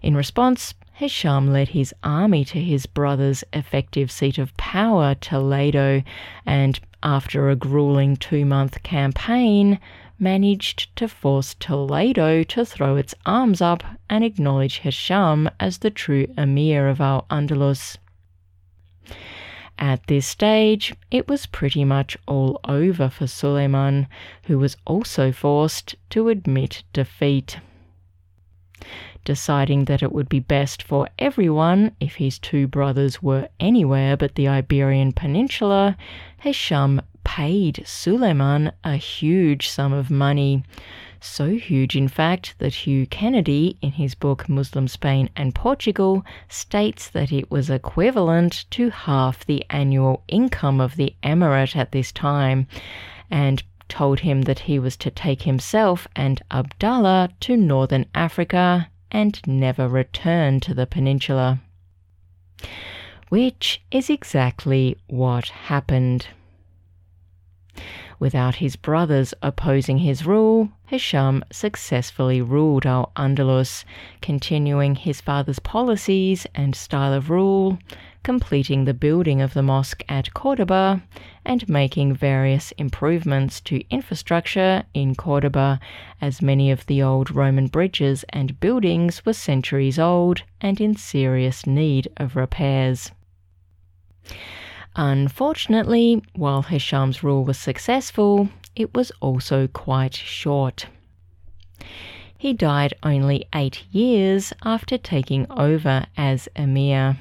In 0.02 0.18
response, 0.18 0.74
Hisham 0.98 1.52
led 1.52 1.70
his 1.70 1.94
army 2.04 2.46
to 2.46 2.62
his 2.62 2.86
brother's 2.86 3.44
effective 3.52 4.10
seat 4.10 4.38
of 4.38 4.56
power, 4.56 5.14
Toledo, 5.14 6.02
and 6.46 6.80
after 7.04 7.50
a 7.50 7.56
grueling 7.58 8.16
two 8.16 8.46
month 8.46 8.82
campaign, 8.82 9.78
managed 10.18 10.96
to 10.96 11.10
force 11.10 11.54
Toledo 11.60 12.44
to 12.44 12.64
throw 12.64 12.96
its 12.96 13.14
arms 13.26 13.62
up 13.62 13.84
and 14.10 14.24
acknowledge 14.24 14.80
Hisham 14.80 15.50
as 15.60 15.80
the 15.80 15.90
true 15.90 16.28
emir 16.38 16.88
of 16.88 17.02
Al 17.02 17.26
Andalus. 17.30 17.98
At 19.78 20.08
this 20.08 20.26
stage, 20.26 20.96
it 21.12 21.28
was 21.28 21.46
pretty 21.46 21.84
much 21.84 22.16
all 22.26 22.58
over 22.64 23.10
for 23.10 23.28
Suleiman, 23.28 24.08
who 24.44 24.58
was 24.58 24.78
also 24.86 25.34
forced 25.34 25.96
to 26.12 26.30
admit 26.30 26.84
defeat. 26.94 27.60
Deciding 29.26 29.86
that 29.86 30.02
it 30.02 30.14
would 30.14 30.30
be 30.30 30.40
best 30.40 30.82
for 30.82 31.10
everyone 31.20 31.94
if 32.00 32.16
his 32.16 32.40
two 32.40 32.68
brothers 32.68 33.22
were 33.22 33.50
anywhere 33.60 34.16
but 34.16 34.36
the 34.36 34.48
Iberian 34.48 35.12
Peninsula, 35.12 35.98
Hisham 36.40 37.02
paid 37.26 37.84
Suleiman 37.86 38.72
a 38.84 38.96
huge 38.96 39.68
sum 39.68 39.92
of 39.92 40.10
money. 40.10 40.64
So 41.20 41.56
huge, 41.56 41.96
in 41.96 42.08
fact, 42.08 42.54
that 42.60 42.86
Hugh 42.86 43.08
Kennedy, 43.08 43.78
in 43.82 43.94
his 43.94 44.14
book 44.14 44.48
Muslim 44.48 44.88
Spain 44.88 45.30
and 45.36 45.56
Portugal, 45.56 46.24
states 46.48 47.10
that 47.10 47.32
it 47.32 47.50
was 47.50 47.70
equivalent 47.70 48.66
to 48.72 48.92
half 48.92 49.44
the 49.44 49.66
annual 49.72 50.24
income 50.28 50.80
of 50.80 50.96
the 50.96 51.16
emirate 51.24 51.76
at 51.76 51.92
this 51.92 52.12
time, 52.12 52.68
and 53.32 53.64
told 53.90 54.20
him 54.20 54.44
that 54.44 54.60
he 54.60 54.78
was 54.78 54.96
to 54.98 55.10
take 55.10 55.42
himself 55.42 56.08
and 56.16 56.42
Abdallah 56.52 57.30
to 57.42 57.58
northern 57.58 58.06
Africa 58.14 58.88
and 59.16 59.40
never 59.48 59.88
return 59.88 60.60
to 60.60 60.74
the 60.74 60.86
peninsula. 60.86 61.58
Which 63.30 63.82
is 63.90 64.10
exactly 64.10 64.98
what 65.08 65.48
happened. 65.48 66.28
Without 68.20 68.56
his 68.56 68.76
brothers 68.76 69.34
opposing 69.42 70.00
his 70.00 70.26
rule, 70.26 70.68
Hisham 70.88 71.46
successfully 71.50 72.42
ruled 72.42 72.86
Al 72.86 73.14
Andalus, 73.16 73.86
continuing 74.22 74.96
his 74.96 75.22
father's 75.22 75.60
policies 75.60 76.46
and 76.54 76.76
style 76.76 77.14
of 77.14 77.30
rule, 77.30 77.80
completing 78.26 78.86
the 78.86 78.94
building 78.94 79.40
of 79.40 79.54
the 79.54 79.62
mosque 79.62 80.04
at 80.10 80.34
Cordoba, 80.34 81.00
and 81.46 81.70
making 81.70 82.16
various 82.16 82.72
improvements 82.72 83.62
to 83.62 83.88
infrastructure 83.92 84.84
in 84.96 85.14
Cordoba, 85.14 85.80
as 86.20 86.42
many 86.42 86.72
of 86.72 86.88
the 86.88 87.04
old 87.04 87.30
Roman 87.30 87.68
bridges 87.68 88.26
and 88.30 88.60
buildings 88.60 89.24
were 89.28 89.34
centuries 89.34 90.00
old 90.00 90.42
and 90.60 90.82
in 90.82 90.96
serious 90.96 91.68
need 91.68 92.08
of 92.18 92.36
repairs. 92.36 93.12
Unfortunately, 94.96 96.24
while 96.34 96.64
Hisham's 96.64 97.22
rule 97.22 97.46
was 97.46 97.60
successful, 97.60 98.50
it 98.76 98.96
was 98.96 99.12
also 99.22 99.68
quite 99.68 100.16
short. 100.16 100.88
He 102.40 102.54
died 102.54 102.96
only 103.04 103.46
eight 103.54 103.84
years 103.92 104.52
after 104.64 104.98
taking 104.98 105.46
over 105.52 106.08
as 106.18 106.50
emir. 106.56 107.18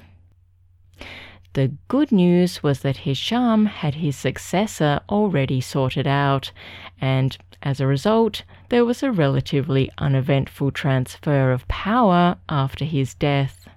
The 1.55 1.73
good 1.87 2.11
news 2.11 2.65
was 2.65 2.81
that 2.81 2.99
Hisham 2.99 3.67
had 3.67 3.95
his 3.95 4.17
successor 4.17 5.01
already 5.09 5.61
sorted 5.61 6.07
out, 6.07 6.51
and 7.01 7.39
as 7.63 7.81
a 7.81 7.87
result, 7.87 8.43
there 8.71 8.85
was 8.85 9.05
a 9.05 9.13
relatively 9.13 9.89
uneventful 9.99 10.73
transfer 10.73 11.53
of 11.53 11.69
power 11.69 12.39
after 12.49 12.85
his 12.85 13.15
death. 13.15 13.69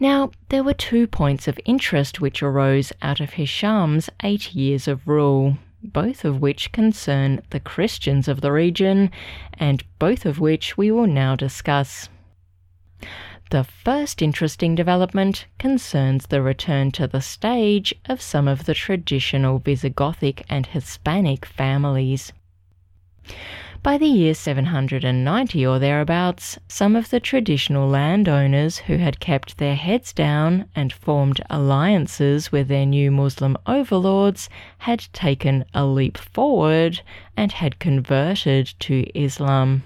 Now, 0.00 0.32
there 0.48 0.64
were 0.64 0.74
two 0.74 1.06
points 1.06 1.46
of 1.46 1.60
interest 1.64 2.20
which 2.20 2.42
arose 2.42 2.92
out 3.00 3.20
of 3.20 3.34
Hisham's 3.34 4.10
eight 4.24 4.56
years 4.56 4.88
of 4.88 5.06
rule, 5.06 5.56
both 5.84 6.24
of 6.24 6.40
which 6.40 6.72
concern 6.72 7.42
the 7.50 7.60
Christians 7.60 8.26
of 8.26 8.40
the 8.40 8.50
region, 8.50 9.12
and 9.54 9.84
both 10.00 10.26
of 10.26 10.40
which 10.40 10.76
we 10.76 10.90
will 10.90 11.06
now 11.06 11.36
discuss. 11.36 12.08
The 13.52 13.64
first 13.64 14.22
interesting 14.22 14.74
development 14.74 15.44
concerns 15.58 16.26
the 16.26 16.40
return 16.40 16.90
to 16.92 17.06
the 17.06 17.20
stage 17.20 17.92
of 18.06 18.22
some 18.22 18.48
of 18.48 18.64
the 18.64 18.72
traditional 18.72 19.60
Visigothic 19.60 20.42
and 20.48 20.64
Hispanic 20.64 21.44
families. 21.44 22.32
By 23.82 23.98
the 23.98 24.06
year 24.06 24.32
790 24.32 25.66
or 25.66 25.78
thereabouts, 25.78 26.58
some 26.66 26.96
of 26.96 27.10
the 27.10 27.20
traditional 27.20 27.86
landowners 27.86 28.78
who 28.78 28.96
had 28.96 29.20
kept 29.20 29.58
their 29.58 29.76
heads 29.76 30.14
down 30.14 30.64
and 30.74 30.90
formed 30.90 31.42
alliances 31.50 32.50
with 32.52 32.68
their 32.68 32.86
new 32.86 33.10
Muslim 33.10 33.58
overlords 33.66 34.48
had 34.78 35.08
taken 35.12 35.66
a 35.74 35.84
leap 35.84 36.16
forward 36.16 37.02
and 37.36 37.52
had 37.52 37.78
converted 37.78 38.72
to 38.78 39.04
Islam 39.14 39.82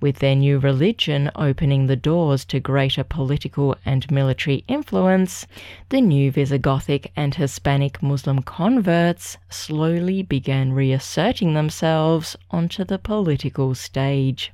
with 0.00 0.18
their 0.18 0.34
new 0.34 0.58
religion 0.58 1.30
opening 1.34 1.86
the 1.86 1.96
doors 1.96 2.44
to 2.44 2.60
greater 2.60 3.02
political 3.02 3.76
and 3.84 4.10
military 4.10 4.64
influence, 4.68 5.46
the 5.88 6.00
new 6.00 6.30
Visigothic 6.30 7.10
and 7.16 7.34
Hispanic 7.34 8.02
Muslim 8.02 8.42
converts 8.42 9.38
slowly 9.48 10.22
began 10.22 10.72
reasserting 10.72 11.54
themselves 11.54 12.36
onto 12.50 12.84
the 12.84 12.98
political 12.98 13.74
stage. 13.74 14.52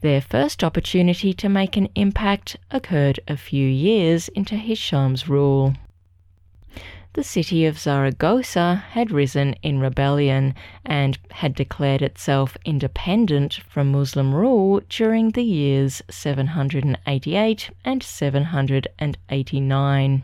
Their 0.00 0.20
first 0.20 0.62
opportunity 0.62 1.32
to 1.34 1.48
make 1.48 1.76
an 1.76 1.88
impact 1.94 2.56
occurred 2.70 3.20
a 3.26 3.36
few 3.36 3.66
years 3.66 4.28
into 4.28 4.56
Hisham's 4.56 5.28
rule 5.28 5.74
the 7.18 7.24
city 7.24 7.66
of 7.66 7.76
Zaragoza 7.76 8.84
had 8.90 9.10
risen 9.10 9.52
in 9.54 9.80
rebellion 9.80 10.54
and 10.84 11.18
had 11.32 11.52
declared 11.52 12.00
itself 12.00 12.56
independent 12.64 13.54
from 13.68 13.90
Muslim 13.90 14.32
rule 14.32 14.80
during 14.88 15.32
the 15.32 15.42
years 15.42 16.00
788 16.08 17.70
and 17.84 18.04
789. 18.04 20.22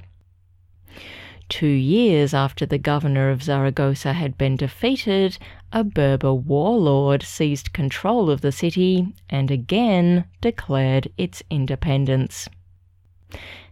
Two 1.48 1.66
years 1.66 2.32
after 2.32 2.64
the 2.64 2.78
governor 2.78 3.28
of 3.28 3.42
Zaragoza 3.42 4.12
had 4.12 4.38
been 4.38 4.56
defeated, 4.56 5.36
a 5.72 5.82
Berber 5.82 6.32
warlord 6.32 7.24
seized 7.24 7.72
control 7.72 8.30
of 8.30 8.40
the 8.40 8.52
city 8.52 9.08
and 9.28 9.50
again 9.50 10.26
declared 10.40 11.08
its 11.18 11.42
independence. 11.50 12.48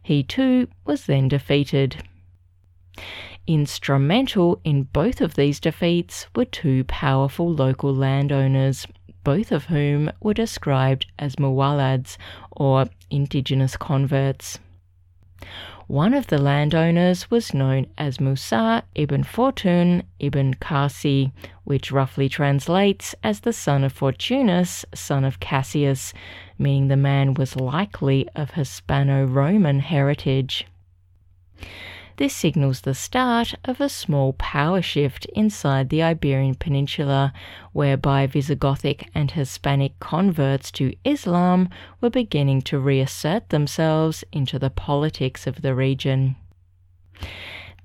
He 0.03 0.25
too 0.25 0.67
was 0.85 1.07
then 1.07 1.29
defeated. 1.29 2.03
Instrumental 3.47 4.61
in 4.65 4.85
both 4.85 5.21
of 5.21 5.35
these 5.35 5.59
defeats 5.59 6.27
were 6.37 6.45
two 6.45 6.85
powerful 6.85 7.53
local 7.53 7.95
landowners, 7.95 8.87
both 9.25 9.51
of 9.51 9.65
whom 9.65 10.11
were 10.21 10.35
described 10.35 11.07
as 11.19 11.37
muwallads, 11.37 12.17
or 12.51 12.87
indigenous 13.11 13.77
converts. 13.77 14.59
One 15.89 16.15
of 16.15 16.29
the 16.29 16.39
landowners 16.39 17.31
was 17.31 17.53
known 17.53 17.87
as 17.99 18.21
Musa 18.21 18.85
ibn 18.95 19.25
Fortun 19.25 20.05
ibn 20.21 20.55
Kasi, 20.55 21.33
which 21.65 21.91
roughly 21.91 22.29
translates 22.29 23.15
as 23.23 23.41
the 23.41 23.53
son 23.53 23.85
of 23.85 23.93
Fortunus, 23.93 24.85
son 24.95 25.25
of 25.25 25.41
Cassius, 25.41 26.15
meaning 26.59 26.89
the 26.89 26.97
man 26.97 27.35
was 27.35 27.57
likely 27.57 28.29
of 28.37 28.53
Hispano 28.53 29.25
Roman 29.25 29.81
heritage. 29.81 30.67
This 32.17 32.35
signals 32.35 32.83
the 32.83 32.95
start 32.95 33.55
of 33.65 33.81
a 33.81 33.89
small 33.89 34.35
power 34.35 34.83
shift 34.83 35.25
inside 35.35 35.89
the 35.89 36.03
Iberian 36.03 36.55
Peninsula, 36.55 37.33
whereby 37.73 38.27
Visigothic 38.27 39.09
and 39.15 39.31
Hispanic 39.31 39.99
converts 39.99 40.71
to 40.73 40.95
Islam 41.05 41.69
were 42.01 42.11
beginning 42.11 42.63
to 42.63 42.79
reassert 42.79 43.49
themselves 43.49 44.25
into 44.31 44.59
the 44.59 44.71
politics 44.71 45.47
of 45.47 45.63
the 45.63 45.75
region. 45.75 46.37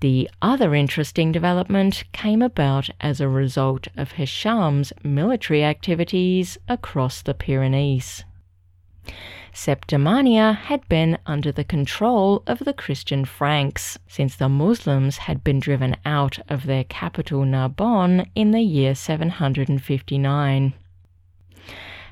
The 0.01 0.29
other 0.41 0.75
interesting 0.75 1.31
development 1.31 2.03
came 2.11 2.41
about 2.41 2.89
as 3.01 3.19
a 3.19 3.29
result 3.29 3.87
of 3.95 4.11
Hisham's 4.11 4.93
military 5.03 5.63
activities 5.63 6.57
across 6.67 7.21
the 7.21 7.33
Pyrenees. 7.33 8.23
Septimania 9.57 10.55
had 10.55 10.87
been 10.87 11.17
under 11.25 11.51
the 11.51 11.63
control 11.63 12.43
of 12.45 12.59
the 12.59 12.73
Christian 12.73 13.25
Franks 13.25 13.97
since 14.07 14.35
the 14.35 14.47
Muslims 14.47 15.17
had 15.17 15.43
been 15.43 15.59
driven 15.59 15.95
out 16.05 16.37
of 16.47 16.67
their 16.67 16.83
capital 16.83 17.43
Narbonne 17.43 18.27
in 18.35 18.51
the 18.51 18.61
year 18.61 18.93
759. 18.93 20.73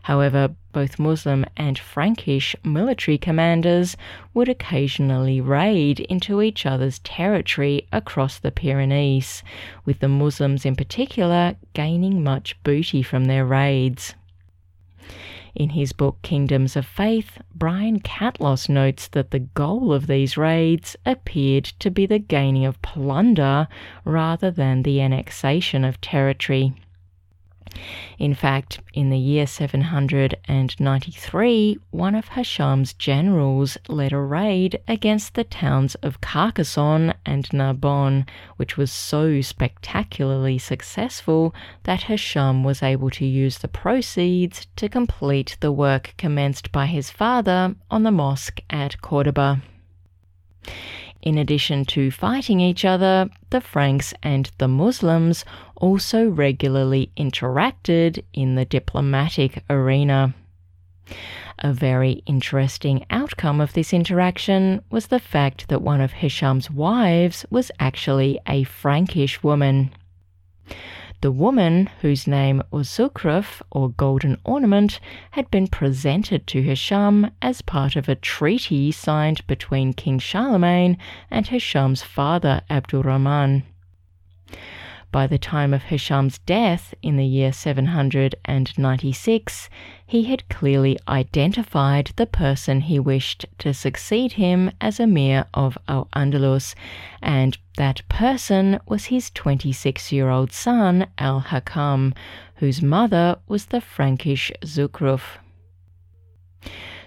However, 0.02 0.56
both 0.72 0.98
Muslim 0.98 1.46
and 1.56 1.78
Frankish 1.78 2.56
military 2.64 3.20
commanders 3.20 3.96
would 4.34 4.50
occasionally 4.50 5.40
raid 5.40 6.00
into 6.00 6.42
each 6.42 6.66
other's 6.66 6.98
territory 7.00 7.88
across 7.94 8.40
the 8.40 8.52
Pyrenees, 8.52 9.44
with 9.86 10.00
the 10.00 10.08
Muslims 10.08 10.66
in 10.66 10.76
particular 10.76 11.56
gaining 11.74 12.24
much 12.24 12.58
booty 12.64 13.04
from 13.04 13.26
their 13.26 13.46
raids. 13.46 14.16
In 15.56 15.70
his 15.70 15.94
book 15.94 16.22
Kingdoms 16.22 16.76
of 16.76 16.86
Faith, 16.86 17.38
Brian 17.54 18.02
Catlos 18.02 18.68
notes 18.68 19.08
that 19.08 19.32
the 19.32 19.40
goal 19.40 19.94
of 19.94 20.08
these 20.08 20.36
raids 20.36 20.98
appeared 21.06 21.64
to 21.80 21.90
be 21.90 22.06
the 22.06 22.20
gaining 22.20 22.66
of 22.66 22.82
plunder 22.82 23.70
rather 24.04 24.52
than 24.52 24.84
the 24.84 25.00
annexation 25.00 25.86
of 25.86 26.02
territory. 26.02 26.74
In 28.18 28.34
fact, 28.34 28.80
in 28.94 29.10
the 29.10 29.18
year 29.18 29.46
793, 29.46 31.78
one 31.92 32.16
of 32.16 32.30
Hisham's 32.30 32.94
generals 32.94 33.78
led 33.88 34.14
a 34.14 34.20
raid 34.20 34.80
against 34.88 35.34
the 35.34 35.44
towns 35.44 35.96
of 35.96 36.22
Carcassonne 36.22 37.14
and 37.26 37.52
Narbonne, 37.52 38.26
which 38.56 38.78
was 38.78 38.92
so 38.92 39.42
spectacularly 39.42 40.58
successful 40.58 41.54
that 41.84 42.04
Hisham 42.04 42.64
was 42.64 42.82
able 42.82 43.10
to 43.12 43.26
use 43.26 43.58
the 43.58 43.68
proceeds 43.68 44.68
to 44.78 44.88
complete 44.88 45.58
the 45.60 45.72
work 45.72 46.14
commenced 46.18 46.72
by 46.72 46.86
his 46.86 47.12
father 47.12 47.76
on 47.92 48.04
the 48.04 48.12
mosque 48.12 48.62
at 48.70 49.02
Cordoba. 49.02 49.62
In 51.26 51.40
addition 51.40 51.86
to 51.86 52.12
fighting 52.12 52.60
each 52.60 52.86
other, 52.86 53.30
the 53.50 53.60
Franks 53.60 54.14
and 54.22 54.52
the 54.60 54.68
Muslims 54.68 55.44
also 55.76 56.30
regularly 56.30 57.12
interacted 57.18 58.24
in 58.32 58.54
the 58.54 58.64
diplomatic 58.64 59.64
arena. 59.68 60.36
A 61.60 61.74
very 61.74 62.22
interesting 62.28 63.06
outcome 63.10 63.60
of 63.60 63.74
this 63.74 63.92
interaction 63.92 64.84
was 64.92 65.08
the 65.08 65.20
fact 65.20 65.68
that 65.70 65.82
one 65.82 66.00
of 66.00 66.12
Hisham's 66.14 66.70
wives 66.70 67.44
was 67.50 67.72
actually 67.80 68.40
a 68.48 68.64
Frankish 68.64 69.42
woman. 69.42 69.92
The 71.22 71.32
woman, 71.32 71.90
whose 72.02 72.28
name 72.28 72.62
was 72.72 72.90
Zukruf, 72.90 73.62
or 73.72 73.90
Golden 73.90 74.38
Ornament, 74.44 75.00
had 75.32 75.50
been 75.50 75.68
presented 75.68 76.46
to 76.48 76.62
Hisham 76.62 77.32
as 77.42 77.62
part 77.62 77.96
of 77.96 78.10
a 78.10 78.16
treaty 78.16 78.92
signed 78.92 79.46
between 79.48 79.94
King 79.94 80.20
Charlemagne 80.20 80.98
and 81.32 81.48
Hisham's 81.48 82.04
father 82.04 82.62
Abdurrahman. 82.70 83.64
By 85.16 85.28
the 85.28 85.38
time 85.38 85.74
of 85.74 85.84
Hisham's 85.84 86.40
death 86.40 86.94
in 87.02 87.16
the 87.16 87.26
year 87.26 87.54
796, 87.54 89.70
he 90.06 90.24
had 90.26 90.50
clearly 90.50 91.00
identified 91.08 92.12
the 92.18 92.26
person 92.26 92.82
he 92.82 93.00
wished 93.00 93.46
to 93.60 93.74
succeed 93.74 94.34
him 94.34 94.72
as 94.82 95.00
Emir 95.00 95.46
of 95.54 95.78
Al 95.88 96.10
Andalus, 96.14 96.76
and 97.22 97.58
that 97.78 98.02
person 98.10 98.78
was 98.90 99.06
his 99.06 99.32
26 99.32 100.12
year 100.12 100.30
old 100.30 100.52
son 100.52 101.08
Al 101.18 101.44
Hakam, 101.44 102.14
whose 102.56 102.82
mother 102.82 103.38
was 103.48 103.68
the 103.68 103.80
Frankish 103.80 104.52
Zukruf. 104.66 105.38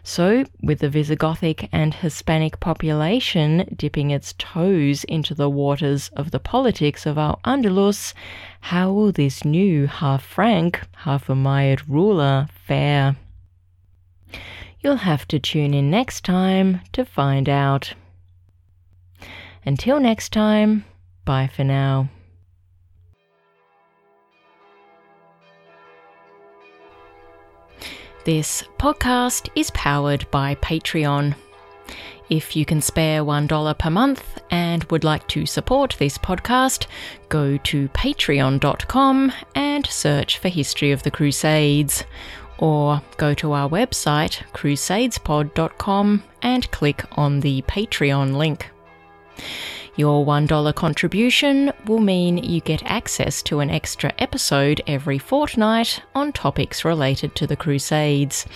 So, 0.08 0.46
with 0.62 0.78
the 0.78 0.88
Visigothic 0.88 1.68
and 1.70 1.92
Hispanic 1.92 2.60
population 2.60 3.68
dipping 3.76 4.10
its 4.10 4.34
toes 4.38 5.04
into 5.04 5.34
the 5.34 5.50
waters 5.50 6.08
of 6.16 6.30
the 6.30 6.40
politics 6.40 7.04
of 7.04 7.18
Al 7.18 7.38
Andalus, 7.44 8.14
how 8.62 8.90
will 8.90 9.12
this 9.12 9.44
new 9.44 9.86
half 9.86 10.24
Frank, 10.24 10.80
half 10.96 11.26
Umayyad 11.26 11.82
ruler 11.86 12.48
fare? 12.64 13.16
You'll 14.80 14.96
have 14.96 15.28
to 15.28 15.38
tune 15.38 15.74
in 15.74 15.90
next 15.90 16.24
time 16.24 16.80
to 16.92 17.04
find 17.04 17.46
out. 17.46 17.92
Until 19.66 20.00
next 20.00 20.32
time, 20.32 20.86
bye 21.26 21.48
for 21.48 21.64
now. 21.64 22.08
This 28.28 28.62
podcast 28.78 29.48
is 29.54 29.70
powered 29.70 30.30
by 30.30 30.54
Patreon. 30.56 31.34
If 32.28 32.54
you 32.54 32.66
can 32.66 32.82
spare 32.82 33.24
$1 33.24 33.78
per 33.78 33.88
month 33.88 34.38
and 34.50 34.84
would 34.90 35.02
like 35.02 35.26
to 35.28 35.46
support 35.46 35.96
this 35.98 36.18
podcast, 36.18 36.88
go 37.30 37.56
to 37.56 37.88
patreon.com 37.88 39.32
and 39.54 39.86
search 39.86 40.36
for 40.36 40.50
History 40.50 40.92
of 40.92 41.04
the 41.04 41.10
Crusades. 41.10 42.04
Or 42.58 43.00
go 43.16 43.32
to 43.32 43.52
our 43.52 43.66
website, 43.66 44.42
crusadespod.com, 44.52 46.22
and 46.42 46.70
click 46.70 47.06
on 47.12 47.40
the 47.40 47.62
Patreon 47.62 48.36
link. 48.36 48.70
Your 49.98 50.24
$1 50.24 50.74
contribution 50.76 51.72
will 51.86 51.98
mean 51.98 52.38
you 52.38 52.60
get 52.60 52.84
access 52.84 53.42
to 53.42 53.58
an 53.58 53.68
extra 53.68 54.12
episode 54.20 54.80
every 54.86 55.18
fortnight 55.18 56.00
on 56.14 56.30
topics 56.30 56.84
related 56.84 57.34
to 57.34 57.48
the 57.48 57.56
Crusades. 57.56 58.46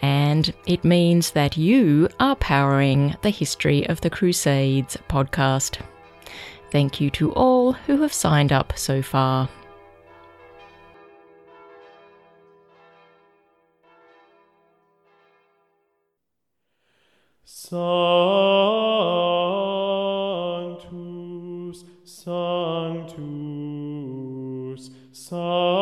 And 0.00 0.54
it 0.66 0.82
means 0.82 1.32
that 1.32 1.58
you 1.58 2.08
are 2.18 2.34
powering 2.34 3.14
the 3.20 3.28
History 3.28 3.86
of 3.90 4.00
the 4.00 4.08
Crusades 4.08 4.96
podcast. 5.06 5.82
Thank 6.72 6.98
you 6.98 7.10
to 7.10 7.30
all 7.34 7.72
who 7.72 8.00
have 8.00 8.14
signed 8.14 8.50
up 8.50 8.72
so 8.78 9.02
far. 9.02 9.50
Sanctus, 17.44 19.29
So 25.30 25.79